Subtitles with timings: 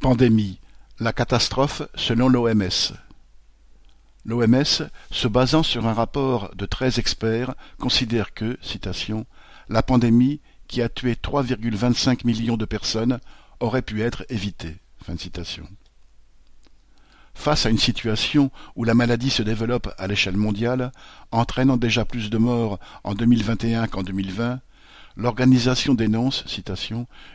[0.00, 0.58] Pandémie,
[0.98, 2.94] la catastrophe selon l'OMS.
[4.24, 9.26] L'OMS, se basant sur un rapport de treize experts, considère que, citation,
[9.68, 13.20] la pandémie, qui a tué 3,25 millions de personnes,
[13.60, 14.78] aurait pu être évitée.
[17.34, 20.92] Face à une situation où la maladie se développe à l'échelle mondiale,
[21.30, 24.60] entraînant déjà plus de morts en 2021 qu'en 2020,
[25.16, 26.44] l'organisation dénonce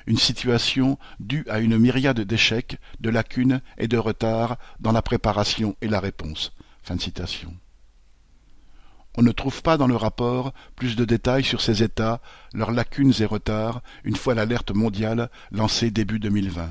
[0.08, 5.76] une situation due à une myriade d'échecs, de lacunes et de retards dans la préparation
[5.82, 6.52] et la réponse.
[9.18, 12.22] On ne trouve pas dans le rapport plus de détails sur ces états,
[12.54, 16.70] leurs lacunes et retards, une fois l'alerte mondiale lancée début 2020.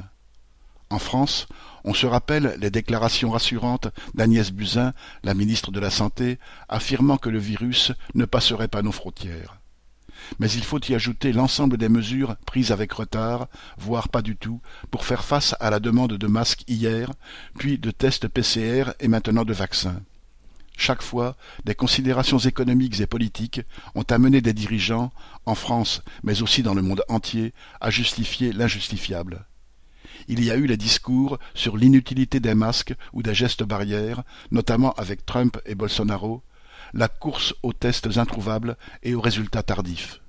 [0.90, 1.48] En France,
[1.84, 4.92] on se rappelle les déclarations rassurantes d'Agnès Buzyn,
[5.22, 9.58] la ministre de la Santé, affirmant que le virus ne passerait pas nos frontières.
[10.38, 14.60] Mais il faut y ajouter l'ensemble des mesures prises avec retard, voire pas du tout,
[14.90, 17.10] pour faire face à la demande de masques hier,
[17.58, 20.00] puis de tests PCR et maintenant de vaccins.
[20.76, 23.60] Chaque fois, des considérations économiques et politiques
[23.94, 25.12] ont amené des dirigeants,
[25.46, 29.46] en France mais aussi dans le monde entier, à justifier l'injustifiable
[30.28, 34.92] il y a eu les discours sur l'inutilité des masques ou des gestes barrières, notamment
[34.94, 36.42] avec Trump et Bolsonaro,
[36.92, 40.20] la course aux tests introuvables et aux résultats tardifs.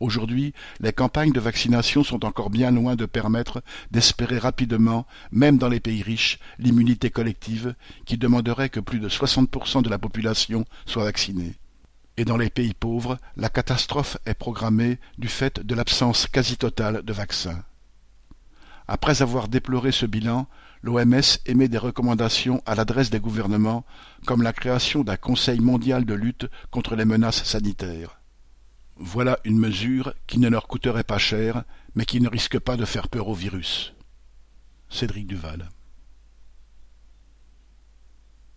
[0.00, 5.68] Aujourd'hui, les campagnes de vaccination sont encore bien loin de permettre d'espérer rapidement, même dans
[5.68, 7.74] les pays riches, l'immunité collective
[8.06, 11.54] qui demanderait que plus de 60% de la population soit vaccinée.
[12.16, 17.02] Et dans les pays pauvres, la catastrophe est programmée du fait de l'absence quasi totale
[17.02, 17.62] de vaccins.
[18.92, 20.48] Après avoir déploré ce bilan,
[20.82, 23.84] l'OMS émet des recommandations à l'adresse des gouvernements,
[24.26, 28.18] comme la création d'un Conseil mondial de lutte contre les menaces sanitaires.
[28.96, 31.62] Voilà une mesure qui ne leur coûterait pas cher,
[31.94, 33.94] mais qui ne risque pas de faire peur au virus.
[34.88, 35.68] Cédric Duval